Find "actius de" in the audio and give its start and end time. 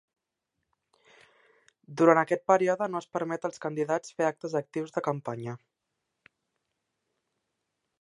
4.63-5.07